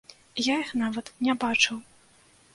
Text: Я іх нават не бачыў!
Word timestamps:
Я 0.43 0.55
іх 0.61 0.71
нават 0.83 1.13
не 1.29 1.37
бачыў! 1.45 1.77